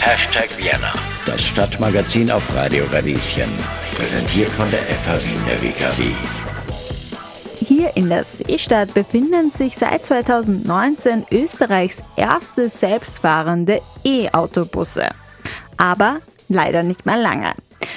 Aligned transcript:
Hashtag 0.00 0.56
Vienna, 0.56 0.92
das 1.26 1.44
Stadtmagazin 1.44 2.30
auf 2.30 2.54
Radio 2.54 2.84
Radieschen. 2.92 3.50
Präsentiert 3.96 4.50
von 4.50 4.70
der 4.70 4.82
FH 4.82 5.20
Wien 5.24 5.40
der 5.48 5.60
WKW. 5.60 6.12
Hier 7.56 7.96
in 7.96 8.08
der 8.08 8.22
Seestadt 8.22 8.94
befinden 8.94 9.50
sich 9.50 9.76
seit 9.76 10.06
2019 10.06 11.26
Österreichs 11.32 12.04
erste 12.14 12.68
selbstfahrende 12.68 13.82
E-Autobusse. 14.04 15.08
Aber 15.76 16.18
leider 16.48 16.84
nicht 16.84 17.06
mehr 17.06 17.18
lange. 17.18 17.52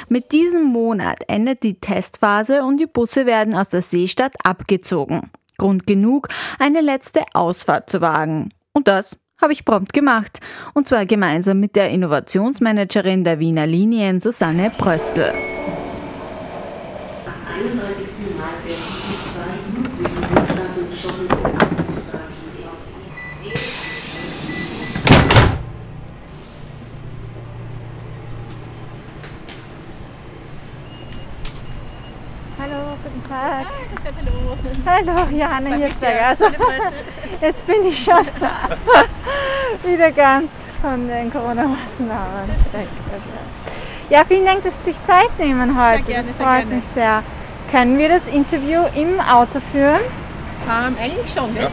Mit 0.10 0.32
diesem 0.32 0.64
Monat 0.64 1.26
endet 1.28 1.62
die 1.62 1.80
Testphase 1.80 2.64
und 2.64 2.78
die 2.78 2.88
Busse 2.88 3.28
werden 3.28 3.54
aus 3.54 3.70
der 3.70 3.84
Seestadt 3.84 4.34
abgezogen. 4.44 5.30
Grund 5.60 5.86
genug, 5.86 6.30
eine 6.58 6.82
letzte 6.82 7.24
Ausfahrt 7.34 7.90
zu 7.90 8.02
wagen. 8.02 8.50
Und 8.74 8.88
das 8.88 9.18
habe 9.42 9.54
ich 9.54 9.66
prompt 9.66 9.94
gemacht. 9.94 10.40
Und 10.74 10.88
zwar 10.88 11.06
gemeinsam 11.06 11.60
mit 11.60 11.76
der 11.76 11.90
Innovationsmanagerin 11.90 13.24
der 13.24 13.40
Wiener 13.40 13.68
Linien 13.68 14.20
Susanne 14.20 14.72
Pröstl. 14.78 15.34
Hallo, 32.70 32.98
guten 33.02 33.24
Tag. 33.30 33.66
Ah, 33.66 34.96
hallo. 35.06 35.16
Hallo, 35.16 35.38
Johanna 35.38 35.76
Hirschberger. 35.76 35.96
sehr. 35.96 36.28
Also, 36.28 36.46
jetzt 37.42 37.66
bin 37.66 37.84
ich 37.86 38.04
schon 38.04 38.16
wieder 39.84 40.12
ganz 40.12 40.52
von 40.82 41.08
den 41.08 41.32
Corona-Maßnahmen 41.32 42.50
weg. 42.74 42.88
Ja, 44.10 44.24
vielen 44.28 44.46
Dank, 44.46 44.64
dass 44.64 44.74
Sie 44.84 44.92
sich 44.92 45.04
Zeit 45.04 45.30
nehmen 45.40 45.80
heute. 45.82 46.04
gerne, 46.04 46.28
das 46.28 46.36
sehr 46.38 46.46
freut 46.46 46.60
gerne. 46.62 46.76
mich 46.76 46.86
sehr. 46.94 47.24
Können 47.72 47.98
wir 47.98 48.10
das 48.10 48.22
Interview 48.34 48.82
im 48.96 49.20
Auto 49.22 49.60
führen? 49.72 50.02
Ähm, 50.70 50.98
eigentlich 51.02 51.34
schon, 51.34 51.56
ja. 51.56 51.70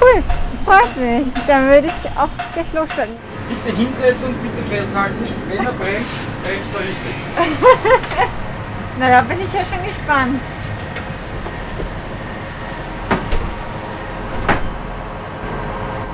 Cool, 0.00 0.22
freut 0.64 0.96
mich. 0.96 1.32
Dann 1.46 1.68
würde 1.68 1.88
ich 1.88 2.10
auch 2.16 2.28
gleich 2.54 2.72
losstarten. 2.72 3.16
Bitte 3.64 3.80
hinsetzen 3.80 4.28
und 4.28 4.42
bitte 4.42 4.68
festhalten. 4.68 5.16
Wenn 5.48 5.66
er 5.66 5.72
bremst, 5.72 6.44
bremst 6.44 6.74
er 6.74 6.80
richtig. 6.80 8.28
Na, 8.98 9.08
da 9.08 9.20
bin 9.22 9.40
ich 9.40 9.52
ja 9.52 9.64
schon 9.64 9.84
gespannt. 9.86 10.42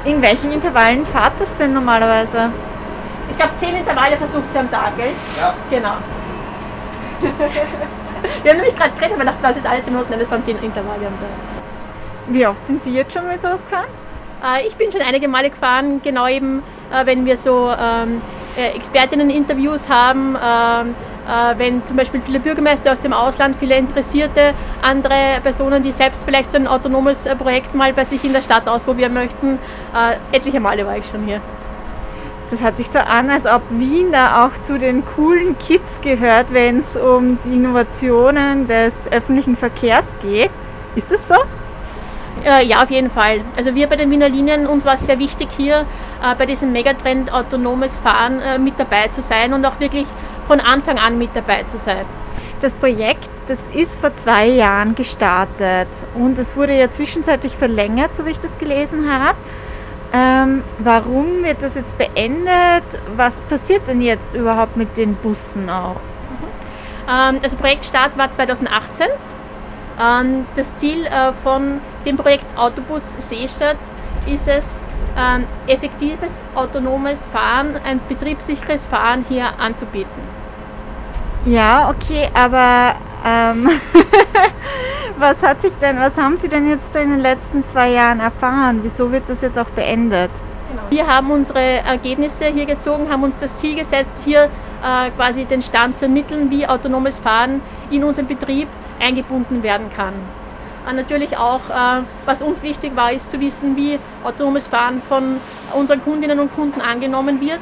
In 0.05 0.21
welchen 0.21 0.53
Intervallen 0.53 1.07
fahrt 1.07 1.33
das 1.39 1.49
denn 1.59 1.73
normalerweise? 1.73 2.51
Ich 3.31 3.37
glaube, 3.39 3.53
zehn 3.57 3.75
Intervalle 3.75 4.19
versucht 4.19 4.53
sie 4.53 4.59
am 4.59 4.71
Tag, 4.71 4.97
gell? 4.99 5.13
Ja. 5.41 5.55
Genau. 5.71 5.95
Wir 8.43 8.51
haben 8.51 8.59
nämlich 8.59 8.77
gerade 8.77 8.91
geredet, 8.91 9.15
aber 9.15 9.25
gedacht, 9.25 9.39
was 9.41 9.57
ist 9.57 9.67
alle 9.67 9.83
10 9.83 9.93
Minuten, 9.95 10.19
das 10.19 10.31
waren 10.31 10.45
10 10.45 10.59
Intervalle 10.59 11.07
am 11.07 11.19
Tag. 11.19 11.31
Wie 12.29 12.47
oft 12.47 12.67
sind 12.67 12.83
Sie 12.83 12.93
jetzt 12.93 13.15
schon 13.15 13.27
mit 13.27 13.41
sowas 13.41 13.63
gefahren? 13.65 13.89
Äh, 14.43 14.67
ich 14.67 14.77
bin 14.77 14.93
schon 14.93 15.01
einige 15.01 15.27
Male 15.27 15.49
gefahren, 15.49 16.03
genau 16.03 16.29
eben, 16.29 16.63
äh, 16.93 17.07
wenn 17.07 17.25
wir 17.25 17.39
so 17.39 17.73
ähm, 17.79 18.21
äh, 18.57 18.77
Expertinnen-Interviews 18.77 19.89
haben, 19.89 20.37
ähm, 20.37 20.91
äh, 20.91 21.14
wenn 21.57 21.85
zum 21.87 21.97
Beispiel 21.97 22.21
viele 22.21 22.41
Bürgermeister 22.41 22.93
aus 22.93 23.01
dem 23.01 23.13
Ausland, 23.13 23.57
viele 23.59 23.77
Interessierte, 23.77 24.55
andere 24.83 25.41
Personen, 25.43 25.83
die 25.83 25.93
selbst 25.93 26.25
vielleicht 26.25 26.51
so 26.51 26.57
ein 26.57 26.67
autonomes 26.67 27.27
äh, 27.27 27.35
Projekt 27.35 27.75
mal 27.75 27.93
bei 27.93 28.05
sich 28.05 28.23
in 28.25 28.33
der 28.33 28.43
Stadt 28.43 28.69
ausprobieren 28.69 29.15
möchten. 29.15 29.59
Äh, 29.95 30.37
etliche 30.37 30.61
Male 30.61 30.85
war 30.87 30.97
ich 30.97 31.07
schon 31.07 31.25
hier. 31.25 31.41
Das 32.51 32.61
hat 32.61 32.77
sich 32.77 32.89
so 32.89 32.99
an, 32.99 33.31
als 33.31 33.47
ob 33.47 33.63
Wien 33.71 34.13
da 34.13 34.45
auch 34.45 34.63
zu 34.63 34.79
den 34.79 35.05
coolen 35.05 35.59
Kids 35.59 36.01
gehört, 36.03 36.53
wenn 36.53 36.81
es 36.81 36.97
um 36.97 37.39
die 37.45 37.55
Innovationen 37.55 38.69
des 38.69 38.95
öffentlichen 39.11 39.57
Verkehrs 39.57 40.07
geht. 40.23 40.51
Ist 40.95 41.11
das 41.11 41.27
so? 41.27 41.35
Äh, 42.45 42.67
ja, 42.67 42.83
auf 42.83 42.91
jeden 42.91 43.11
Fall. 43.11 43.41
Also 43.57 43.75
wir 43.75 43.87
bei 43.87 43.97
den 43.97 44.11
Wiener 44.11 44.29
Linien, 44.29 44.67
uns 44.67 44.85
war 44.85 44.95
es 44.95 45.07
sehr 45.07 45.19
wichtig, 45.19 45.49
hier 45.57 45.87
äh, 46.23 46.35
bei 46.37 46.47
diesem 46.47 46.73
Megatrend 46.73 47.33
autonomes 47.33 47.99
Fahren 47.99 48.41
äh, 48.41 48.59
mit 48.59 48.79
dabei 48.79 49.09
zu 49.09 49.23
sein 49.23 49.53
und 49.55 49.65
auch 49.65 49.81
wirklich 49.81 50.07
von 50.47 50.61
Anfang 50.61 50.99
an 50.99 51.19
mit 51.19 51.31
dabei 51.35 51.65
zu 51.65 51.79
sein. 51.79 52.05
Das 52.61 52.73
Projekt, 52.75 53.29
das 53.49 53.59
ist 53.75 54.01
vor 54.01 54.17
zwei 54.17 54.47
Jahren 54.47 54.95
gestartet 54.95 55.89
und 56.15 56.39
es 56.39 56.57
wurde 56.57 56.79
ja 56.79 56.91
zwischenzeitlich 56.91 57.57
verlängert, 57.57 58.15
so 58.15 58.25
wie 58.25 58.31
ich 58.31 58.41
das 58.41 58.57
gelesen 58.59 59.11
habe. 59.11 59.37
Ähm, 60.13 60.63
warum 60.79 61.43
wird 61.43 61.61
das 61.61 61.75
jetzt 61.75 61.99
beendet? 61.99 62.85
Was 63.17 63.41
passiert 63.43 63.87
denn 63.89 64.01
jetzt 64.01 64.33
überhaupt 64.33 64.77
mit 64.77 64.97
den 64.97 65.17
Bussen 65.17 65.69
auch? 65.69 66.01
Ähm, 67.09 67.41
also 67.43 67.57
Projektstart 67.57 68.17
war 68.17 68.31
2018. 68.31 69.07
Ähm, 70.01 70.47
das 70.57 70.77
Ziel 70.77 71.05
äh, 71.07 71.33
von 71.43 71.81
dem 72.07 72.17
Projekt 72.17 72.47
Autobus 72.57 73.03
Seestadt 73.19 73.77
ist 74.27 74.49
es, 74.49 74.83
ähm, 75.17 75.45
effektives 75.67 76.43
autonomes 76.55 77.27
Fahren, 77.27 77.81
ein 77.85 78.01
betriebssicheres 78.09 78.87
Fahren 78.87 79.25
hier 79.29 79.47
anzubieten. 79.59 80.23
Ja, 81.45 81.91
okay, 81.91 82.31
aber 82.33 82.95
ähm, 83.25 83.69
was 85.19 85.43
hat 85.43 85.63
sich 85.63 85.73
denn, 85.81 85.99
was 85.99 86.17
haben 86.17 86.39
Sie 86.39 86.49
denn 86.49 86.69
jetzt 86.69 86.95
in 86.97 87.11
den 87.11 87.21
letzten 87.21 87.67
zwei 87.67 87.91
Jahren 87.91 88.21
erfahren? 88.21 88.81
Wieso 88.83 89.13
wird 89.13 89.29
das 89.29 89.43
jetzt 89.43 89.59
auch 89.59 89.71
beendet? 89.71 90.31
Wir 90.91 91.07
haben 91.07 91.31
unsere 91.31 91.61
Ergebnisse 91.61 92.47
hier 92.47 92.67
gezogen, 92.67 93.11
haben 93.11 93.23
uns 93.23 93.39
das 93.39 93.59
Ziel 93.59 93.77
gesetzt, 93.77 94.23
hier 94.25 94.45
äh, 94.45 95.11
quasi 95.17 95.45
den 95.45 95.63
Stand 95.63 95.99
zu 95.99 96.07
ermitteln, 96.07 96.51
wie 96.51 96.67
autonomes 96.67 97.19
Fahren 97.19 97.61
in 97.91 98.05
unseren 98.05 98.27
Betrieb 98.27 98.69
eingebunden 99.01 99.63
werden 99.63 99.91
kann. 99.95 100.15
Äh, 100.89 100.93
natürlich 100.93 101.37
auch, 101.37 101.71
äh, 101.71 102.03
was 102.25 102.43
uns 102.43 102.63
wichtig 102.63 102.97
war, 102.97 103.13
ist 103.13 103.31
zu 103.31 103.41
wissen, 103.41 103.77
wie 103.77 103.99
autonomes 104.23 104.67
Fahren 104.67 105.03
von 105.09 105.37
unseren 105.75 106.03
Kundinnen 106.03 106.39
und 106.41 106.55
Kunden 106.55 106.81
angenommen 106.81 107.41
wird. 107.41 107.61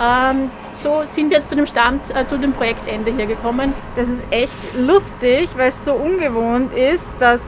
Ähm, 0.00 0.50
so 0.74 1.02
sind 1.08 1.30
wir 1.30 1.36
jetzt 1.36 1.50
zu 1.50 1.56
dem 1.56 1.66
Stand, 1.66 2.14
äh, 2.14 2.26
zu 2.26 2.38
dem 2.38 2.52
Projektende 2.52 3.12
hier 3.12 3.26
gekommen. 3.26 3.74
Das 3.94 4.08
ist 4.08 4.24
echt 4.30 4.74
lustig, 4.78 5.50
weil 5.56 5.68
es 5.68 5.84
so 5.84 5.92
ungewohnt 5.92 6.74
ist, 6.74 7.04
dass, 7.18 7.40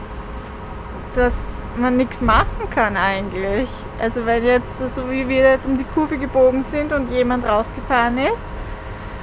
dass 1.17 1.33
man 1.77 1.97
nichts 1.97 2.21
machen 2.21 2.71
kann 2.71 2.97
eigentlich. 2.97 3.69
Also 4.01 4.27
wenn 4.27 4.45
jetzt 4.45 4.67
so 4.95 5.11
wie 5.11 5.29
wir 5.29 5.51
jetzt 5.51 5.67
um 5.67 5.79
die 5.79 5.85
Kurve 5.95 6.19
gebogen 6.19 6.65
sind 6.71 6.93
und 6.93 7.11
jemand 7.11 7.47
rausgefahren 7.47 8.19
ist 8.19 8.45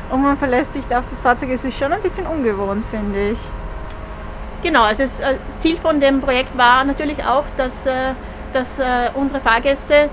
und 0.10 0.24
man 0.24 0.38
verlässt 0.38 0.74
sich 0.74 0.86
da 0.88 1.00
auf 1.00 1.06
das 1.10 1.20
Fahrzeug, 1.20 1.50
ist 1.50 1.66
es 1.66 1.78
schon 1.78 1.94
ein 1.94 2.02
bisschen 2.02 2.26
ungewohnt, 2.26 2.86
finde 2.86 3.32
ich. 3.32 3.38
Genau, 4.64 4.84
also 4.84 5.04
das 5.04 5.20
äh, 5.20 5.36
Ziel 5.60 5.78
von 5.78 6.00
dem 6.00 6.22
Projekt 6.22 6.58
war 6.58 6.84
natürlich 6.84 7.24
auch, 7.26 7.46
dass, 7.58 7.86
äh, 7.86 8.14
dass 8.54 8.80
äh, 8.80 9.10
unsere 9.16 9.42
Fahrgäste 9.42 10.10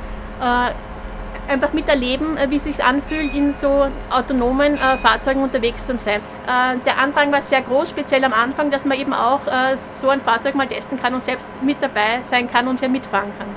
einfach 1.48 1.72
miterleben, 1.72 2.38
wie 2.48 2.56
es 2.56 2.64
sich 2.64 2.84
anfühlt, 2.84 3.34
in 3.34 3.52
so 3.52 3.88
autonomen 4.10 4.74
äh, 4.74 4.98
Fahrzeugen 4.98 5.42
unterwegs 5.42 5.84
zu 5.86 5.98
sein. 5.98 6.20
Äh, 6.46 6.76
Der 6.84 6.98
Andrang 6.98 7.32
war 7.32 7.40
sehr 7.40 7.62
groß, 7.62 7.90
speziell 7.90 8.24
am 8.24 8.32
Anfang, 8.32 8.70
dass 8.70 8.84
man 8.84 8.98
eben 8.98 9.12
auch 9.12 9.40
äh, 9.46 9.76
so 9.76 10.10
ein 10.10 10.20
Fahrzeug 10.20 10.54
mal 10.54 10.68
testen 10.68 11.00
kann 11.00 11.14
und 11.14 11.22
selbst 11.22 11.50
mit 11.62 11.78
dabei 11.80 12.20
sein 12.22 12.48
kann 12.50 12.68
und 12.68 12.80
hier 12.80 12.88
mitfahren 12.88 13.32
kann. 13.38 13.48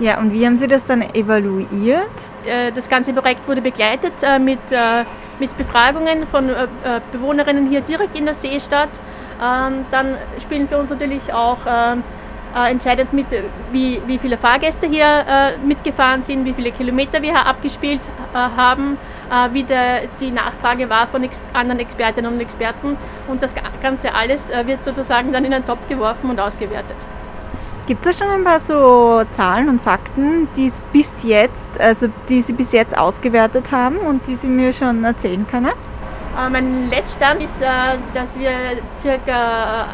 Ja, 0.00 0.18
und 0.18 0.32
wie 0.32 0.46
haben 0.46 0.56
Sie 0.56 0.66
das 0.66 0.84
dann 0.84 1.02
evaluiert? 1.14 2.10
Das 2.74 2.88
ganze 2.88 3.12
Projekt 3.12 3.46
wurde 3.46 3.62
begleitet 3.62 4.14
mit, 4.40 4.58
mit 5.38 5.56
Befragungen 5.56 6.26
von 6.26 6.50
Bewohnerinnen 7.12 7.68
hier 7.68 7.80
direkt 7.80 8.16
in 8.16 8.24
der 8.24 8.34
Seestadt. 8.34 8.90
Ähm, 9.44 9.84
Dann 9.90 10.16
spielen 10.40 10.66
für 10.68 10.78
uns 10.78 10.88
natürlich 10.90 11.32
auch 11.32 11.58
ähm, 11.66 12.02
äh, 12.56 12.70
entscheidend 12.70 13.12
mit, 13.12 13.26
wie, 13.72 14.00
wie 14.06 14.18
viele 14.18 14.38
Fahrgäste 14.38 14.86
hier 14.86 15.04
äh, 15.04 15.58
mitgefahren 15.66 16.22
sind, 16.22 16.44
wie 16.44 16.54
viele 16.54 16.72
Kilometer 16.72 17.20
wir 17.20 17.32
hier 17.32 17.46
abgespielt 17.46 18.00
äh, 18.32 18.36
haben, 18.36 18.96
wie 19.52 19.62
der, 19.64 20.02
die 20.20 20.30
Nachfrage 20.30 20.88
war 20.90 21.06
von 21.06 21.26
anderen 21.54 21.80
Expertinnen 21.80 22.30
und 22.34 22.40
Experten. 22.40 22.96
Und 23.26 23.42
das 23.42 23.54
Ga- 23.54 23.62
Ganze 23.82 24.14
alles 24.14 24.52
wird 24.66 24.84
sozusagen 24.84 25.32
dann 25.32 25.44
in 25.46 25.54
einen 25.54 25.64
Topf 25.64 25.88
geworfen 25.88 26.28
und 26.30 26.38
ausgewertet. 26.38 26.94
Gibt 27.86 28.04
es 28.06 28.18
schon 28.18 28.28
ein 28.28 28.44
paar 28.44 28.60
so 28.60 29.22
Zahlen 29.30 29.68
und 29.70 29.82
Fakten, 29.82 30.46
die 30.56 30.70
bis 30.92 31.22
jetzt, 31.24 31.80
also 31.80 32.08
die 32.28 32.42
Sie 32.42 32.52
bis 32.52 32.72
jetzt 32.72 32.96
ausgewertet 32.96 33.72
haben 33.72 33.96
und 33.96 34.26
die 34.26 34.36
Sie 34.36 34.46
mir 34.46 34.72
schon 34.74 35.02
erzählen 35.04 35.46
können? 35.50 35.72
Äh, 36.36 36.50
Mein 36.50 36.90
Letztstand 36.90 37.42
ist, 37.42 37.62
äh, 37.62 37.66
dass 38.12 38.38
wir 38.38 38.50
ca. 39.26 39.88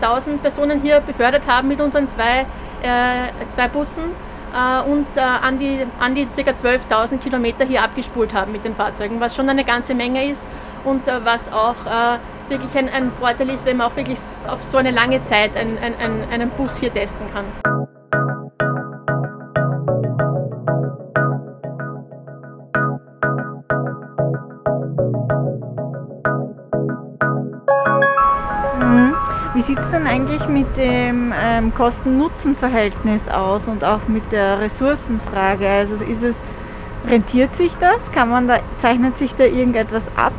8000 0.00 0.42
Personen 0.42 0.80
hier 0.80 1.00
befördert 1.00 1.46
haben 1.46 1.68
mit 1.68 1.80
unseren 1.80 2.08
zwei, 2.08 2.40
äh, 2.82 3.48
zwei 3.48 3.68
Bussen 3.68 4.04
äh, 4.52 4.90
und 4.90 5.06
äh, 5.16 5.20
an 5.20 5.58
die, 5.58 5.86
an 5.98 6.14
die 6.14 6.26
ca. 6.26 6.50
12.000 6.50 7.18
Kilometer 7.18 7.64
hier 7.64 7.82
abgespult 7.82 8.34
haben 8.34 8.52
mit 8.52 8.64
den 8.64 8.74
Fahrzeugen, 8.74 9.20
was 9.20 9.34
schon 9.34 9.48
eine 9.48 9.64
ganze 9.64 9.94
Menge 9.94 10.26
ist 10.28 10.46
und 10.84 11.08
äh, 11.08 11.24
was 11.24 11.50
auch 11.52 11.76
äh, 11.86 12.18
wirklich 12.50 12.76
ein, 12.76 12.88
ein 12.92 13.12
Vorteil 13.12 13.48
ist, 13.50 13.64
wenn 13.64 13.78
man 13.78 13.90
auch 13.90 13.96
wirklich 13.96 14.18
auf 14.48 14.62
so 14.62 14.76
eine 14.76 14.90
lange 14.90 15.22
Zeit 15.22 15.56
ein, 15.56 15.78
ein, 15.78 15.94
ein, 15.98 16.28
einen 16.30 16.50
Bus 16.50 16.78
hier 16.78 16.92
testen 16.92 17.32
kann. 17.32 17.44
Wie 29.52 29.62
sieht 29.62 29.78
es 29.78 29.90
denn 29.90 30.06
eigentlich 30.06 30.46
mit 30.46 30.76
dem 30.76 31.34
ähm, 31.36 31.74
Kosten-Nutzen-Verhältnis 31.74 33.26
aus 33.28 33.66
und 33.66 33.82
auch 33.84 34.06
mit 34.06 34.30
der 34.30 34.60
Ressourcenfrage? 34.60 35.68
Also 35.68 35.94
ist 36.04 36.22
es, 36.22 36.36
rentiert 37.08 37.56
sich 37.56 37.72
das? 37.80 38.12
Kann 38.12 38.30
man 38.30 38.46
da, 38.46 38.60
zeichnet 38.78 39.18
sich 39.18 39.34
da 39.34 39.44
irgendetwas 39.44 40.04
ab? 40.14 40.32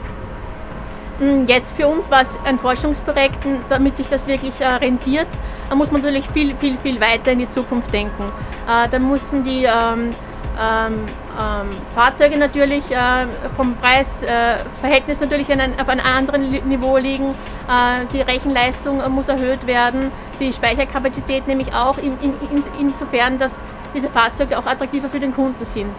Hm, 1.19 1.45
jetzt 1.47 1.75
für 1.75 1.87
uns 1.87 2.09
war 2.09 2.21
es 2.21 2.39
ein 2.45 2.57
Forschungsprojekt, 2.57 3.39
damit 3.69 3.97
sich 3.97 4.07
das 4.07 4.27
wirklich 4.27 4.59
äh, 4.61 4.65
rentiert, 4.65 5.27
da 5.69 5.75
muss 5.75 5.91
man 5.91 6.01
natürlich 6.01 6.27
viel, 6.29 6.55
viel, 6.55 6.77
viel 6.77 6.99
weiter 6.99 7.31
in 7.33 7.39
die 7.39 7.49
Zukunft 7.49 7.93
denken. 7.93 8.23
Äh, 8.67 8.89
da 8.89 8.97
müssen 8.97 9.43
die 9.43 9.65
ähm, 9.65 10.11
ähm, 10.59 11.05
ähm, 11.39 11.69
Fahrzeuge 11.95 12.37
natürlich 12.37 12.83
äh, 12.91 13.25
vom 13.55 13.75
Preisverhältnis 13.77 15.19
äh, 15.19 15.21
natürlich 15.23 15.51
ein, 15.51 15.79
auf 15.79 15.89
einem 15.89 16.05
anderen 16.05 16.49
Niveau 16.67 16.97
liegen. 16.97 17.35
Äh, 17.69 18.05
die 18.13 18.21
Rechenleistung 18.21 19.01
muss 19.11 19.29
erhöht 19.29 19.65
werden, 19.67 20.11
die 20.39 20.51
Speicherkapazität 20.51 21.47
nämlich 21.47 21.73
auch, 21.73 21.97
in, 21.97 22.19
in, 22.21 22.33
in, 22.49 22.63
insofern, 22.79 23.37
dass 23.37 23.61
diese 23.93 24.09
Fahrzeuge 24.09 24.57
auch 24.57 24.65
attraktiver 24.65 25.09
für 25.09 25.19
den 25.19 25.33
Kunden 25.33 25.63
sind. 25.65 25.89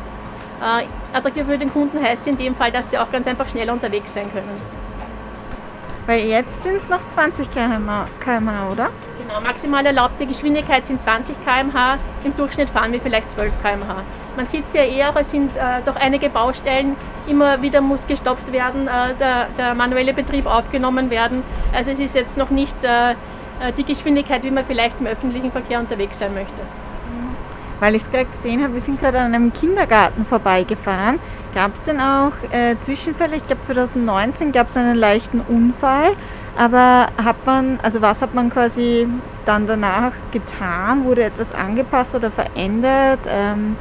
Äh, 0.61 0.87
attraktiver 1.17 1.53
für 1.53 1.59
den 1.59 1.73
Kunden 1.73 2.03
heißt 2.03 2.27
in 2.27 2.37
dem 2.37 2.55
Fall, 2.55 2.71
dass 2.71 2.91
sie 2.91 2.99
auch 2.99 3.11
ganz 3.11 3.27
einfach 3.27 3.49
schneller 3.49 3.73
unterwegs 3.73 4.15
sein 4.15 4.31
können. 4.33 4.82
Weil 6.07 6.27
jetzt 6.27 6.63
sind 6.63 6.77
es 6.77 6.89
noch 6.89 7.09
20 7.11 7.53
km/h, 7.53 8.69
oder? 8.73 8.91
Genau, 9.19 9.41
maximal 9.41 9.87
erlaubte 9.87 10.27
Geschwindigkeit 10.27 10.87
sind 10.87 11.01
20 11.01 11.37
km/h, 11.45 11.99
im 12.25 12.37
Durchschnitt 12.37 12.71
fahren 12.71 12.93
wir 12.93 13.01
vielleicht 13.01 13.31
12 13.31 13.53
km/h. 13.63 14.03
Man 14.37 14.47
sieht 14.47 14.65
es 14.65 14.73
ja 14.73 14.83
eher, 14.83 15.15
es 15.15 15.31
sind 15.31 15.57
äh, 15.57 15.81
doch 15.85 15.97
einige 15.97 16.29
Baustellen, 16.29 16.97
immer 17.29 17.63
wieder 17.63 17.81
muss 17.81 18.07
gestoppt 18.07 18.51
werden, 18.53 18.89
äh, 18.89 19.15
der, 19.21 19.49
der, 19.57 19.75
manuelle 19.75 20.13
Betrieb 20.13 20.47
aufgenommen 20.47 21.11
werden. 21.11 21.43
Also 21.73 21.91
es 21.91 22.01
ist 22.01 22.15
jetzt 22.15 22.37
noch 22.37 22.51
nicht 22.51 22.83
äh, 22.83 23.13
äh 23.13 23.15
die 23.77 23.85
Geschwindigkeit, 23.85 24.43
wie 24.43 24.51
man 24.51 24.65
vielleicht 24.65 25.01
im 25.01 25.07
öffentlichen 25.07 25.53
Verkehr 25.53 25.79
unterwegs 25.79 26.19
sein 26.19 26.35
möchte. 26.35 26.63
Weil 27.83 27.97
ich 27.97 28.03
es 28.03 28.11
gerade 28.13 28.27
gesehen 28.27 28.63
habe, 28.63 28.75
wir 28.75 28.81
sind 28.81 29.01
gerade 29.01 29.19
an 29.19 29.35
einem 29.35 29.53
Kindergarten 29.53 30.25
vorbeigefahren. 30.25 31.19
Gab 31.53 31.75
es 31.75 31.83
denn 31.83 32.01
auch 32.01 32.31
äh, 32.53 32.77
Zwischenfälle? 32.79 33.35
Ich 33.35 33.45
glaube 33.45 33.63
2019 33.63 34.53
gab 34.53 34.71
es 34.71 34.77
einen 34.77 34.95
leichten 34.95 35.41
Unfall. 35.41 36.13
Aber 36.57 37.09
hat 37.17 37.45
man, 37.45 37.81
also 37.83 38.01
was 38.01 38.23
hat 38.23 38.35
man 38.35 38.51
quasi 38.51 39.09
dann 39.47 39.67
danach 39.67 40.13
getan? 40.31 41.05
Wurde 41.05 41.25
etwas 41.25 41.53
angepasst 41.53 42.15
oder 42.15 42.31
verändert? 42.31 43.19
Ähm, 43.29 43.75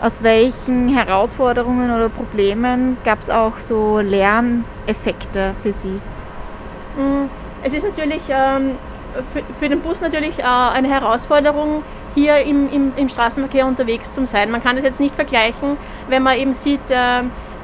aus 0.00 0.24
welchen 0.24 0.88
Herausforderungen 0.88 1.94
oder 1.94 2.08
Problemen 2.08 2.96
gab 3.04 3.22
es 3.22 3.30
auch 3.30 3.56
so 3.58 4.00
Lerneffekte 4.00 5.54
für 5.62 5.72
Sie? 5.72 6.00
Mm, 6.96 7.28
es 7.62 7.72
ist 7.72 7.84
natürlich 7.84 8.22
ähm, 8.28 8.72
für, 9.32 9.42
für, 9.60 9.68
den 9.68 9.80
Bus 9.80 10.00
natürlich 10.00 10.40
äh, 10.40 10.42
eine 10.42 10.88
Herausforderung, 10.88 11.84
hier 12.14 12.36
im, 12.38 12.70
im, 12.70 12.92
im, 12.96 13.08
Straßenverkehr 13.08 13.66
unterwegs 13.66 14.10
zu 14.12 14.24
sein. 14.26 14.50
Man 14.50 14.62
kann 14.62 14.76
das 14.76 14.84
jetzt 14.84 15.00
nicht 15.00 15.14
vergleichen, 15.14 15.76
wenn 16.08 16.22
man 16.22 16.36
eben 16.38 16.54
sieht, 16.54 16.90
äh, 16.90 17.22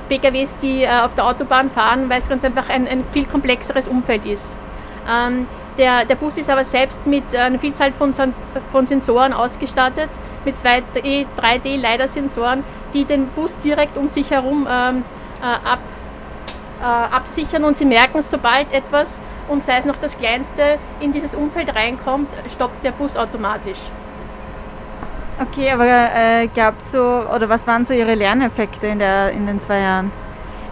PKWs, 0.09 0.59
die 0.59 0.83
äh, 0.83 0.89
auf 1.03 1.15
der 1.15 1.27
Autobahn 1.27 1.71
fahren, 1.71 2.11
weil 2.11 2.21
es 2.21 2.29
ganz 2.29 2.45
einfach 2.45 2.69
ein, 2.69 2.89
ein 2.89 3.05
viel 3.13 3.27
komplexeres 3.27 3.87
Umfeld 3.87 4.27
ist. 4.27 4.57
Ähm, 5.09 5.47
der, 5.79 6.05
der, 6.05 6.17
Bus 6.17 6.37
ist 6.37 6.51
aber 6.51 6.65
selbst 6.65 7.07
mit 7.07 7.35
einer 7.35 7.59
Vielzahl 7.59 7.93
von, 7.93 8.13
von 8.13 8.87
Sensoren 8.87 9.33
ausgestattet, 9.33 10.11
mit 10.45 10.57
2D, 10.57 11.27
3D-LiDAR-Sensoren, 11.39 12.65
die 12.93 13.05
den 13.05 13.29
Bus 13.29 13.57
direkt 13.59 13.97
um 13.97 14.09
sich 14.09 14.31
herum 14.31 14.67
ähm, 14.71 15.05
äh, 15.41 15.45
ab, 15.45 15.79
äh, 16.81 16.85
absichern 16.85 17.65
und 17.65 17.77
sie 17.77 17.85
merken, 17.85 18.21
sobald 18.21 18.73
etwas 18.73 19.21
und 19.49 19.65
sei 19.65 19.79
es 19.79 19.85
noch 19.85 19.97
das 19.97 20.19
Kleinste 20.19 20.79
in 21.01 21.13
dieses 21.13 21.35
Umfeld 21.35 21.75
reinkommt, 21.75 22.29
stoppt 22.49 22.85
der 22.85 22.93
Bus 22.93 23.17
automatisch. 23.17 23.81
Okay, 25.41 25.71
aber 25.71 25.87
äh, 25.87 26.49
gab 26.49 26.83
so, 26.83 27.01
oder 27.35 27.49
was 27.49 27.67
waren 27.67 27.87
so 27.87 27.95
Ihre 27.95 28.15
Lerneffekte 28.15 28.89
in, 28.89 28.99
der, 28.99 29.31
in 29.31 29.47
den 29.47 29.59
zwei 29.59 29.81
Jahren? 29.81 30.13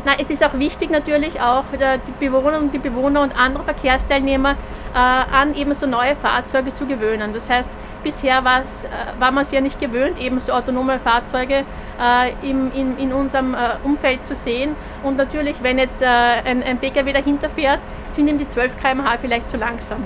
Na, 0.05 0.13
es 0.21 0.29
ist 0.29 0.45
auch 0.45 0.53
wichtig 0.59 0.91
natürlich 0.91 1.41
auch 1.41 1.65
die 1.73 2.27
Bewohner 2.27 2.59
und 2.59 2.75
die 2.75 2.79
Bewohner 2.79 3.23
und 3.23 3.35
andere 3.35 3.65
Verkehrsteilnehmer 3.65 4.57
äh, 4.95 4.99
an 4.99 5.55
eben 5.55 5.73
so 5.73 5.87
neue 5.87 6.15
Fahrzeuge 6.17 6.75
zu 6.75 6.85
gewöhnen. 6.85 7.33
Das 7.33 7.49
heißt, 7.49 7.71
bisher 8.05 8.41
äh, 8.41 9.21
war 9.21 9.31
man 9.31 9.43
es 9.43 9.53
ja 9.53 9.63
nicht 9.63 9.81
gewöhnt, 9.81 10.21
eben 10.21 10.39
so 10.39 10.53
autonome 10.53 10.99
Fahrzeuge 10.99 11.65
äh, 11.99 12.49
im, 12.49 12.71
in, 12.73 12.99
in 12.99 13.13
unserem 13.15 13.55
äh, 13.55 13.77
Umfeld 13.85 14.27
zu 14.27 14.35
sehen. 14.35 14.77
Und 15.03 15.17
natürlich, 15.17 15.57
wenn 15.63 15.79
jetzt 15.79 16.03
äh, 16.03 16.07
ein, 16.07 16.63
ein 16.63 16.77
Pkw 16.79 17.13
dahinter 17.15 17.49
fährt, 17.49 17.81
sind 18.11 18.29
ihm 18.29 18.39
die 18.39 18.47
12 18.47 18.79
km/h 18.79 19.17
vielleicht 19.19 19.49
zu 19.49 19.57
langsam. 19.57 20.05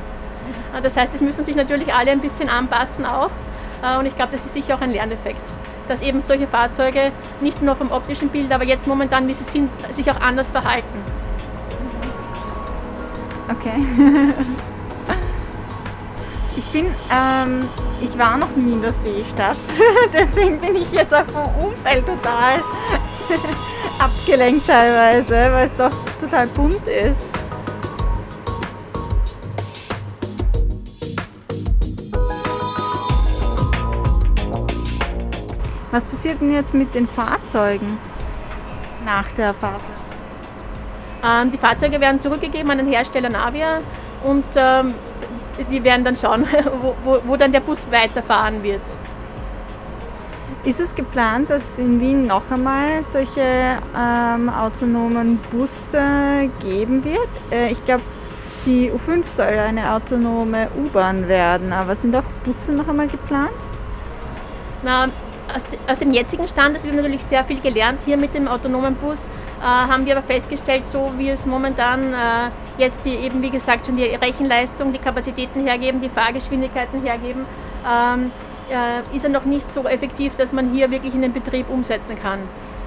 Äh, 0.76 0.80
das 0.82 0.96
heißt, 0.96 1.12
es 1.14 1.20
müssen 1.20 1.44
sich 1.44 1.56
natürlich 1.56 1.92
alle 1.92 2.12
ein 2.12 2.20
bisschen 2.20 2.48
anpassen 2.48 3.04
auch. 3.04 3.30
Und 3.98 4.06
ich 4.06 4.14
glaube, 4.14 4.32
das 4.32 4.46
ist 4.46 4.54
sicher 4.54 4.76
auch 4.76 4.80
ein 4.80 4.92
Lerneffekt 4.92 5.52
dass 5.88 6.02
eben 6.02 6.20
solche 6.20 6.46
Fahrzeuge 6.46 7.12
nicht 7.40 7.62
nur 7.62 7.76
vom 7.76 7.90
optischen 7.90 8.28
Bild, 8.28 8.52
aber 8.52 8.64
jetzt 8.64 8.86
momentan, 8.86 9.28
wie 9.28 9.34
sie 9.34 9.44
sind, 9.44 9.70
sich 9.90 10.10
auch 10.10 10.20
anders 10.20 10.50
verhalten. 10.50 10.98
Okay. 13.48 13.84
Ich 16.54 16.66
bin, 16.66 16.94
ähm, 17.10 17.66
ich 18.02 18.18
war 18.18 18.36
noch 18.36 18.54
nie 18.54 18.72
in 18.72 18.82
der 18.82 18.92
Seestadt, 18.92 19.56
deswegen 20.12 20.60
bin 20.60 20.76
ich 20.76 20.92
jetzt 20.92 21.12
auch 21.14 21.24
vom 21.24 21.64
Umfeld 21.64 22.04
total 22.06 22.60
abgelenkt 23.98 24.66
teilweise, 24.66 25.50
weil 25.50 25.64
es 25.64 25.72
doch 25.72 25.90
total 26.20 26.46
bunt 26.48 26.86
ist. 26.86 27.31
Was 35.92 36.06
passiert 36.06 36.40
denn 36.40 36.54
jetzt 36.54 36.72
mit 36.72 36.94
den 36.94 37.06
Fahrzeugen 37.06 37.98
nach 39.04 39.30
der 39.32 39.52
Fahrt? 39.52 39.82
Ähm, 41.22 41.52
die 41.52 41.58
Fahrzeuge 41.58 42.00
werden 42.00 42.18
zurückgegeben 42.18 42.70
an 42.70 42.78
den 42.78 42.88
Hersteller 42.88 43.28
Navia 43.28 43.80
und 44.24 44.44
ähm, 44.56 44.94
die 45.70 45.84
werden 45.84 46.02
dann 46.02 46.16
schauen, 46.16 46.46
wo, 46.80 46.94
wo, 47.04 47.20
wo, 47.24 47.36
dann 47.36 47.52
der 47.52 47.60
Bus 47.60 47.86
weiterfahren 47.90 48.62
wird. 48.62 48.80
Ist 50.64 50.80
es 50.80 50.94
geplant, 50.94 51.50
dass 51.50 51.62
es 51.72 51.78
in 51.78 52.00
Wien 52.00 52.26
noch 52.26 52.50
einmal 52.50 53.02
solche 53.02 53.76
ähm, 53.94 54.48
autonomen 54.48 55.40
Busse 55.50 56.48
geben 56.60 57.04
wird? 57.04 57.28
Äh, 57.50 57.70
ich 57.70 57.84
glaube, 57.84 58.02
die 58.64 58.90
U5 58.90 59.26
soll 59.26 59.46
eine 59.46 59.92
autonome 59.92 60.68
U-Bahn 60.74 61.28
werden, 61.28 61.70
aber 61.70 61.96
sind 61.96 62.16
auch 62.16 62.22
Busse 62.44 62.72
noch 62.72 62.88
einmal 62.88 63.08
geplant? 63.08 63.50
Na, 64.82 65.08
aus, 65.54 65.62
aus, 65.86 65.98
dem 65.98 66.12
jetzigen 66.12 66.48
Stand, 66.48 66.74
also 66.74 66.84
wir 66.84 66.92
haben 66.92 67.02
natürlich 67.02 67.24
sehr 67.24 67.44
viel 67.44 67.60
gelernt 67.60 68.02
hier 68.04 68.16
mit 68.16 68.34
dem 68.34 68.48
autonomen 68.48 68.94
Bus, 68.94 69.26
äh, 69.26 69.64
haben 69.64 70.06
wir 70.06 70.16
aber 70.16 70.26
festgestellt, 70.26 70.86
so 70.86 71.12
wie 71.16 71.30
es 71.30 71.46
momentan 71.46 72.12
äh, 72.12 72.16
jetzt 72.78 73.04
die, 73.04 73.14
eben 73.14 73.42
wie 73.42 73.50
gesagt 73.50 73.86
schon 73.86 73.96
die 73.96 74.04
Rechenleistung, 74.04 74.92
die 74.92 74.98
Kapazitäten 74.98 75.66
hergeben, 75.66 76.00
die 76.00 76.08
Fahrgeschwindigkeiten 76.08 77.02
hergeben, 77.02 77.44
ähm, 77.88 78.32
äh, 78.70 79.16
ist 79.16 79.24
er 79.24 79.30
noch 79.30 79.44
nicht 79.44 79.72
so 79.72 79.84
effektiv, 79.84 80.36
dass 80.36 80.52
man 80.52 80.72
hier 80.72 80.90
wirklich 80.90 81.14
in 81.14 81.22
den 81.22 81.32
Betrieb 81.32 81.68
umsetzen 81.68 82.16
kann. 82.20 82.40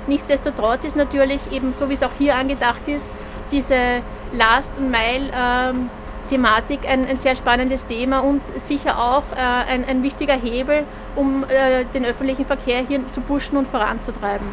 Nichtsdestotrotz 0.07 0.85
ist 0.85 0.95
natürlich 0.95 1.41
eben 1.51 1.73
so, 1.73 1.89
wie 1.89 1.93
es 1.93 2.03
auch 2.03 2.11
hier 2.17 2.35
angedacht 2.35 2.87
ist, 2.87 3.13
diese 3.51 4.01
Last 4.33 4.71
and 4.77 4.91
Mile 4.91 5.31
ähm, 5.35 5.89
Thematik 6.25 6.81
ein, 6.87 7.07
ein, 7.07 7.19
sehr 7.19 7.35
spannendes 7.35 7.85
Thema 7.85 8.19
und 8.19 8.41
sicher 8.59 8.99
auch 8.99 9.23
äh, 9.35 9.39
ein, 9.39 9.85
ein, 9.85 10.03
wichtiger 10.03 10.35
Hebel, 10.35 10.83
um 11.15 11.43
äh, 11.43 11.85
den 11.93 12.05
öffentlichen 12.05 12.45
Verkehr 12.45 12.85
hier 12.87 13.01
zu 13.13 13.21
pushen 13.21 13.57
und 13.57 13.67
voranzutreiben. 13.67 14.47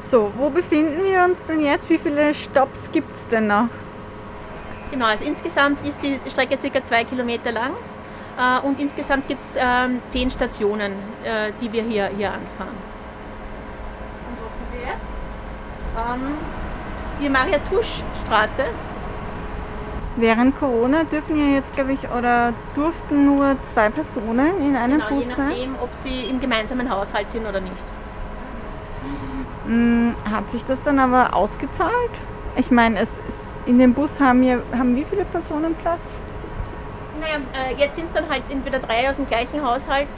So, 0.00 0.32
wo 0.36 0.50
befinden 0.50 1.04
wir 1.04 1.24
uns 1.24 1.42
denn 1.44 1.60
jetzt? 1.60 1.90
Wie 1.90 1.98
viele 1.98 2.32
Stops 2.34 2.90
gibt 2.90 3.14
es 3.14 3.26
denn 3.28 3.46
noch? 3.46 3.68
Genau, 4.90 5.06
also 5.06 5.24
insgesamt 5.24 5.86
ist 5.86 6.02
die 6.02 6.18
Strecke 6.28 6.56
ca. 6.56 6.84
zwei 6.84 7.04
Kilometer 7.04 7.52
lang 7.52 7.72
äh, 8.38 8.66
und 8.66 8.80
insgesamt 8.80 9.28
gibt 9.28 9.42
es 9.42 9.52
ähm, 9.56 10.00
zehn 10.08 10.30
Stationen, 10.30 10.92
äh, 11.22 11.52
die 11.60 11.72
wir 11.72 11.82
hier, 11.82 12.10
hier 12.16 12.28
anfahren. 12.28 12.76
Und 14.26 14.38
wo 14.40 14.48
sind 14.48 14.72
wir 14.72 14.88
jetzt? 14.88 15.10
Ähm, 15.96 16.34
die 17.20 17.28
Maria-Tusch-Straße 17.28 18.64
Während 20.16 20.58
Corona 20.58 21.04
dürfen 21.04 21.36
ja 21.36 21.54
jetzt, 21.54 21.72
glaube 21.72 21.92
ich, 21.92 22.08
oder 22.10 22.52
durften 22.74 23.24
nur 23.24 23.56
zwei 23.72 23.90
Personen 23.90 24.60
in 24.60 24.76
einem 24.76 24.98
genau, 24.98 25.08
Bus 25.08 25.26
sein. 25.36 25.50
Je 25.50 25.66
nachdem, 25.66 25.74
ob 25.82 25.94
sie 25.94 26.24
im 26.24 26.40
gemeinsamen 26.40 26.90
Haushalt 26.90 27.30
sind 27.30 27.46
oder 27.46 27.60
nicht. 27.60 27.84
Hm, 29.66 30.14
hat 30.28 30.50
sich 30.50 30.64
das 30.64 30.82
dann 30.82 30.98
aber 30.98 31.34
ausgezahlt? 31.34 32.10
Ich 32.56 32.70
meine, 32.70 33.00
es 33.00 33.08
in 33.66 33.78
dem 33.78 33.94
Bus 33.94 34.20
haben, 34.20 34.42
ja, 34.42 34.58
haben 34.76 34.96
wie 34.96 35.04
viele 35.04 35.24
Personen 35.24 35.74
Platz? 35.76 36.20
Naja, 37.20 37.36
äh, 37.52 37.80
jetzt 37.80 37.96
sind 37.96 38.06
es 38.06 38.12
dann 38.12 38.28
halt 38.28 38.42
entweder 38.50 38.78
drei 38.80 39.08
aus 39.08 39.16
dem 39.16 39.26
gleichen 39.26 39.62
Haushalt 39.64 40.08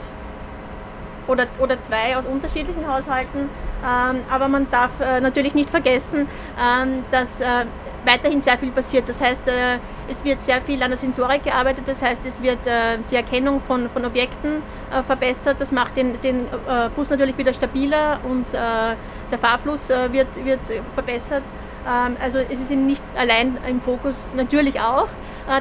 oder, 1.27 1.47
oder 1.59 1.79
zwei 1.79 2.17
aus 2.17 2.25
unterschiedlichen 2.25 2.87
Haushalten. 2.87 3.49
Ähm, 3.85 4.21
aber 4.29 4.47
man 4.47 4.69
darf 4.71 4.91
äh, 5.01 5.19
natürlich 5.19 5.53
nicht 5.53 5.69
vergessen, 5.69 6.27
ähm, 6.59 7.03
dass 7.11 7.41
äh, 7.41 7.65
weiterhin 8.05 8.41
sehr 8.41 8.57
viel 8.57 8.71
passiert. 8.71 9.07
Das 9.07 9.21
heißt, 9.21 9.47
äh, 9.47 9.77
es 10.09 10.23
wird 10.23 10.43
sehr 10.43 10.61
viel 10.61 10.81
an 10.83 10.89
der 10.89 10.97
Sensorik 10.97 11.43
gearbeitet, 11.43 11.87
das 11.87 12.01
heißt, 12.01 12.25
es 12.25 12.41
wird 12.41 12.65
äh, 12.67 12.97
die 13.09 13.15
Erkennung 13.15 13.61
von, 13.61 13.89
von 13.89 14.05
Objekten 14.05 14.61
äh, 14.91 15.03
verbessert. 15.03 15.57
Das 15.59 15.71
macht 15.71 15.97
den, 15.97 16.19
den 16.21 16.47
Bus 16.95 17.09
natürlich 17.09 17.37
wieder 17.37 17.53
stabiler 17.53 18.19
und 18.23 18.45
der 18.53 19.39
Fahrfluss 19.39 19.89
wird, 19.89 20.45
wird 20.45 20.59
verbessert. 20.93 21.43
Ähm, 21.87 22.15
also 22.21 22.39
es 22.39 22.59
ist 22.59 22.71
eben 22.71 22.85
nicht 22.85 23.03
allein 23.17 23.57
im 23.67 23.81
Fokus, 23.81 24.27
natürlich 24.35 24.79
auch, 24.79 25.07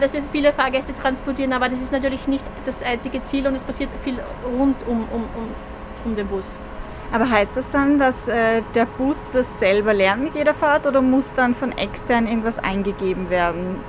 dass 0.00 0.12
wir 0.12 0.22
viele 0.30 0.52
Fahrgäste 0.52 0.94
transportieren, 0.94 1.52
aber 1.52 1.68
das 1.68 1.80
ist 1.80 1.90
natürlich 1.90 2.28
nicht 2.28 2.44
das 2.64 2.82
einzige 2.82 3.22
Ziel 3.24 3.46
und 3.46 3.54
es 3.54 3.64
passiert 3.64 3.90
viel 4.04 4.18
rund 4.56 4.76
um, 4.86 5.08
um, 5.12 5.22
um, 5.34 5.48
um 6.04 6.16
den 6.16 6.28
Bus. 6.28 6.46
Aber 7.12 7.28
heißt 7.28 7.58
das 7.58 7.68
dann, 7.68 7.98
dass 7.98 8.26
äh, 8.26 8.62
der 8.74 8.86
Bus 8.86 9.18
das 9.34 9.46
selber 9.60 9.92
lernt 9.92 10.24
mit 10.24 10.34
jeder 10.34 10.54
Fahrt 10.54 10.86
oder 10.86 11.02
muss 11.02 11.30
dann 11.36 11.54
von 11.54 11.72
extern 11.72 12.26
irgendwas 12.26 12.58
eingegeben 12.58 13.28
werden? 13.28 13.80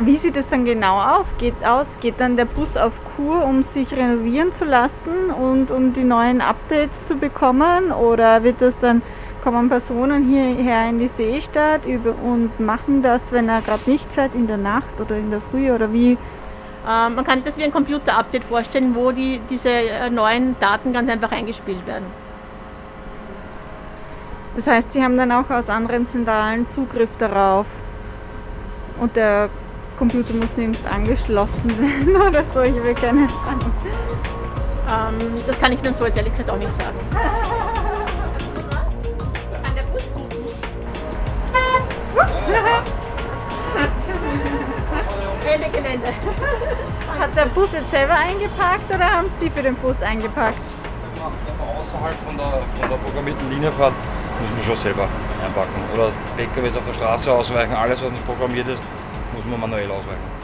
Wie 0.00 0.16
sieht 0.16 0.36
es 0.36 0.48
dann 0.48 0.64
genau 0.64 0.98
auf, 0.98 1.36
geht, 1.38 1.62
aus? 1.62 1.86
Geht 2.00 2.20
dann 2.20 2.36
der 2.36 2.46
Bus 2.46 2.76
auf 2.76 2.92
Kur, 3.16 3.44
um 3.44 3.64
sich 3.64 3.92
renovieren 3.94 4.52
zu 4.52 4.64
lassen 4.64 5.30
und 5.30 5.70
um 5.70 5.92
die 5.92 6.04
neuen 6.04 6.40
Updates 6.40 7.04
zu 7.04 7.16
bekommen? 7.16 7.92
Oder 7.92 8.44
wird 8.44 8.62
das 8.62 8.78
dann, 8.78 9.02
kommen 9.42 9.68
Personen 9.68 10.26
hierher 10.28 10.88
in 10.88 11.00
die 11.00 11.08
Seestadt 11.08 11.84
über 11.84 12.14
und 12.22 12.60
machen 12.60 13.02
das, 13.02 13.30
wenn 13.30 13.48
er 13.48 13.60
gerade 13.60 13.90
nicht 13.90 14.10
fährt, 14.10 14.34
in 14.34 14.46
der 14.46 14.56
Nacht 14.56 15.00
oder 15.00 15.16
in 15.16 15.30
der 15.30 15.40
Früh 15.40 15.70
oder 15.70 15.92
wie? 15.92 16.12
Ähm, 16.88 17.14
man 17.14 17.24
kann 17.24 17.34
sich 17.34 17.44
das 17.44 17.58
wie 17.58 17.64
ein 17.64 17.72
Computer-Update 17.72 18.44
vorstellen, 18.44 18.94
wo 18.94 19.10
die, 19.10 19.40
diese 19.50 19.68
äh, 19.68 20.08
neuen 20.08 20.56
Daten 20.60 20.94
ganz 20.94 21.10
einfach 21.10 21.32
eingespielt 21.32 21.86
werden. 21.86 22.06
Das 24.58 24.66
heißt, 24.66 24.92
Sie 24.92 25.00
haben 25.00 25.16
dann 25.16 25.30
auch 25.30 25.48
aus 25.50 25.70
anderen 25.70 26.08
Zentralen 26.08 26.68
Zugriff 26.68 27.10
darauf 27.20 27.66
und 28.98 29.14
der 29.14 29.50
Computer 29.96 30.34
muss 30.34 30.48
nirgends 30.56 30.80
angeschlossen 30.84 31.78
werden 31.78 32.16
oder 32.28 32.42
so, 32.52 32.62
ich 32.62 32.76
habe 32.76 32.92
keine 32.92 33.28
Ahnung. 33.46 33.72
Ähm, 34.90 35.42
das 35.46 35.60
kann 35.60 35.72
ich 35.74 35.78
Ihnen 35.80 35.94
so 35.94 36.04
jetzt 36.06 36.16
ehrlich 36.16 36.32
gesagt 36.32 36.50
auch 36.50 36.56
nicht 36.56 36.74
sagen. 36.74 36.98
An 39.62 39.74
der 39.76 39.82
Busroute. 39.92 40.38
Ende 45.54 45.68
Gelände. 45.70 46.08
Hat 47.16 47.36
der 47.36 47.46
Bus 47.46 47.68
jetzt 47.72 47.92
selber 47.92 48.14
eingepackt 48.14 48.92
oder 48.92 49.08
haben 49.08 49.28
Sie 49.38 49.50
für 49.50 49.62
den 49.62 49.76
Bus 49.76 50.02
eingepackt? 50.02 50.58
Außerhalb 51.78 52.16
von 52.26 52.36
der, 52.36 52.60
von 52.80 52.90
der 52.90 52.96
programmierten 52.96 53.50
Linienfahrt 53.50 53.94
muss 54.40 54.50
man 54.52 54.62
schon 54.62 54.76
selber 54.76 55.08
einpacken. 55.44 55.82
Oder 55.94 56.10
PKWs 56.36 56.76
auf 56.76 56.86
der 56.86 56.94
Straße 56.94 57.32
ausweichen, 57.32 57.72
alles 57.72 58.02
was 58.02 58.12
nicht 58.12 58.24
programmiert 58.26 58.68
ist, 58.68 58.82
muss 59.34 59.44
man 59.46 59.60
manuell 59.60 59.90
ausweichen. 59.90 60.38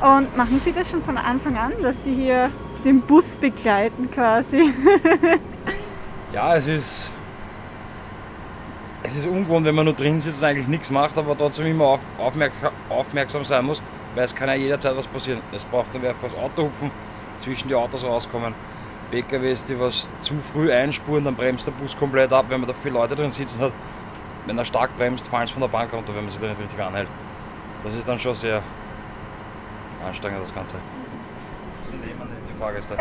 Und 0.00 0.36
machen 0.36 0.60
Sie 0.64 0.72
das 0.72 0.90
schon 0.90 1.02
von 1.02 1.16
Anfang 1.16 1.56
an, 1.56 1.72
dass 1.80 2.02
Sie 2.02 2.12
hier 2.12 2.50
den 2.84 3.00
Bus 3.02 3.36
begleiten 3.36 4.10
quasi? 4.10 4.72
ja, 6.32 6.56
es 6.56 6.66
ist, 6.66 7.12
es 9.04 9.16
ist 9.16 9.26
ungewohnt, 9.26 9.64
wenn 9.64 9.74
man 9.74 9.84
nur 9.84 9.94
drin 9.94 10.20
sitzt 10.20 10.42
und 10.42 10.48
eigentlich 10.48 10.66
nichts 10.66 10.90
macht, 10.90 11.16
aber 11.16 11.36
trotzdem 11.36 11.66
immer 11.66 11.84
auf, 11.84 12.00
aufmerk 12.18 12.52
aufmerksam 12.88 13.44
sein 13.44 13.64
muss, 13.64 13.80
weil 14.16 14.24
es 14.24 14.34
kann 14.34 14.48
ja 14.48 14.54
jederzeit 14.54 14.96
was 14.96 15.06
passieren. 15.06 15.40
Es 15.54 15.64
braucht 15.64 15.92
nur 15.94 16.02
wer 16.02 16.14
das 16.20 16.34
Auto 16.34 16.64
hupfen, 16.64 16.90
zwischen 17.36 17.68
die 17.68 17.74
Autos 17.74 18.04
rauskommen. 18.04 18.54
PKWs, 19.12 19.66
die 19.66 19.78
was 19.78 20.08
zu 20.22 20.34
früh 20.40 20.72
einspuren, 20.72 21.24
dann 21.24 21.34
bremst 21.34 21.66
der 21.66 21.72
Bus 21.72 21.94
komplett 21.96 22.32
ab, 22.32 22.46
wenn 22.48 22.60
man 22.60 22.68
da 22.68 22.74
viele 22.74 22.94
Leute 22.94 23.14
drin 23.14 23.30
sitzen 23.30 23.60
hat. 23.60 23.72
Wenn 24.46 24.56
er 24.56 24.64
stark 24.64 24.96
bremst, 24.96 25.28
fallen 25.28 25.46
sie 25.46 25.52
von 25.52 25.60
der 25.60 25.68
Bank 25.68 25.92
runter, 25.92 26.14
wenn 26.14 26.22
man 26.22 26.30
sich 26.30 26.40
da 26.40 26.48
nicht 26.48 26.60
richtig 26.60 26.80
anhält. 26.80 27.08
Das 27.84 27.94
ist 27.94 28.08
dann 28.08 28.18
schon 28.18 28.34
sehr 28.34 28.62
anstrengend, 30.04 30.40
das 30.40 30.54
Ganze. 30.54 30.76
Das 31.80 31.90
sind 31.90 32.02
immer 32.04 32.24
nette 32.24 32.58
Fahrgäste. 32.58 32.96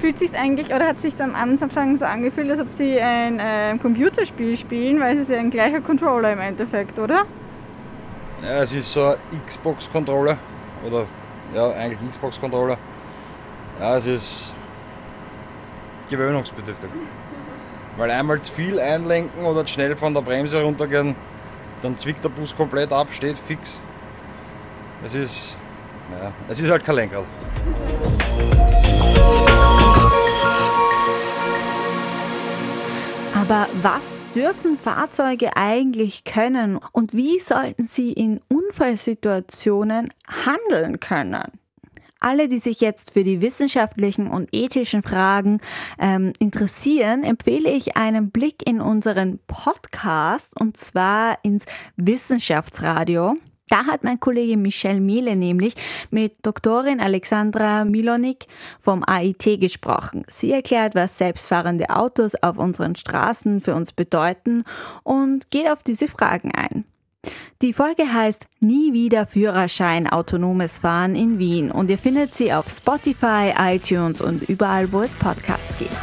Fühlt 0.00 0.18
sich 0.18 0.34
eigentlich 0.34 0.74
oder 0.74 0.88
hat 0.88 0.98
sich 0.98 1.22
am 1.22 1.34
Anfang 1.34 1.98
so 1.98 2.06
angefühlt, 2.06 2.50
als 2.50 2.60
ob 2.60 2.70
Sie 2.70 2.98
ein 2.98 3.38
äh, 3.38 3.76
Computerspiel 3.80 4.56
spielen, 4.56 4.98
weil 4.98 5.16
es 5.16 5.24
ist 5.24 5.30
ja 5.30 5.38
ein 5.38 5.50
gleicher 5.50 5.82
Controller 5.82 6.32
im 6.32 6.40
Endeffekt, 6.40 6.98
oder? 6.98 7.26
Ja, 8.42 8.62
es 8.62 8.72
ist 8.72 8.90
so 8.90 9.08
ein 9.08 9.16
Xbox-Controller 9.46 10.38
oder 10.86 11.04
ja, 11.54 11.70
eigentlich 11.72 12.10
Xbox-Controller. 12.10 12.78
Ja, 13.78 13.96
es 13.96 14.06
ist 14.06 14.54
gewöhnungsbedürftig. 16.12 16.90
Weil 17.96 18.10
einmal 18.10 18.40
zu 18.40 18.52
viel 18.52 18.78
einlenken 18.78 19.44
oder 19.44 19.66
zu 19.66 19.72
schnell 19.72 19.96
von 19.96 20.14
der 20.14 20.22
Bremse 20.22 20.62
runtergehen, 20.62 21.16
dann 21.82 21.98
zwickt 21.98 22.24
der 22.24 22.28
Bus 22.28 22.56
komplett 22.56 22.92
ab, 22.92 23.08
steht 23.10 23.38
fix. 23.38 23.80
Es 25.04 25.14
ist, 25.14 25.56
ja, 26.10 26.32
es 26.48 26.60
ist 26.60 26.70
halt 26.70 26.84
kein 26.84 26.94
Lenkrad. 26.94 27.24
Aber 33.34 33.66
was 33.82 34.20
dürfen 34.34 34.78
Fahrzeuge 34.78 35.56
eigentlich 35.56 36.24
können 36.24 36.78
und 36.92 37.12
wie 37.12 37.40
sollten 37.40 37.86
sie 37.86 38.12
in 38.12 38.40
Unfallsituationen 38.48 40.10
handeln 40.46 41.00
können? 41.00 41.61
Alle, 42.24 42.48
die 42.48 42.58
sich 42.58 42.80
jetzt 42.80 43.12
für 43.12 43.24
die 43.24 43.40
wissenschaftlichen 43.40 44.28
und 44.28 44.48
ethischen 44.52 45.02
Fragen 45.02 45.58
ähm, 45.98 46.32
interessieren, 46.38 47.24
empfehle 47.24 47.70
ich 47.70 47.96
einen 47.96 48.30
Blick 48.30 48.66
in 48.66 48.80
unseren 48.80 49.38
Podcast 49.46 50.58
und 50.58 50.76
zwar 50.76 51.38
ins 51.42 51.64
Wissenschaftsradio. 51.96 53.36
Da 53.72 53.86
hat 53.86 54.04
mein 54.04 54.20
Kollege 54.20 54.58
Michel 54.58 55.00
Miele 55.00 55.34
nämlich 55.34 55.74
mit 56.10 56.34
Doktorin 56.44 57.00
Alexandra 57.00 57.86
Milonik 57.86 58.46
vom 58.80 59.02
AIT 59.06 59.60
gesprochen. 59.60 60.24
Sie 60.28 60.52
erklärt, 60.52 60.94
was 60.94 61.16
selbstfahrende 61.16 61.88
Autos 61.88 62.34
auf 62.34 62.58
unseren 62.58 62.96
Straßen 62.96 63.62
für 63.62 63.74
uns 63.74 63.92
bedeuten 63.92 64.64
und 65.04 65.50
geht 65.50 65.70
auf 65.70 65.82
diese 65.82 66.06
Fragen 66.06 66.52
ein. 66.54 66.84
Die 67.62 67.72
Folge 67.72 68.12
heißt 68.12 68.46
Nie 68.58 68.92
wieder 68.92 69.26
Führerschein 69.26 70.08
autonomes 70.08 70.80
Fahren 70.80 71.14
in 71.14 71.38
Wien 71.38 71.70
und 71.70 71.90
ihr 71.90 71.98
findet 71.98 72.34
sie 72.34 72.52
auf 72.52 72.68
Spotify, 72.68 73.52
iTunes 73.56 74.20
und 74.20 74.42
überall, 74.48 74.90
wo 74.92 75.00
es 75.02 75.14
Podcasts 75.14 75.78
gibt. 75.78 75.96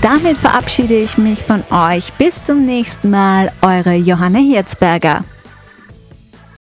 Damit 0.00 0.38
verabschiede 0.38 0.94
ich 0.94 1.18
mich 1.18 1.42
von 1.42 1.64
euch. 1.70 2.12
Bis 2.14 2.44
zum 2.44 2.64
nächsten 2.64 3.10
Mal, 3.10 3.52
eure 3.62 3.94
Johanna 3.94 4.38
Hirzberger. 4.38 5.24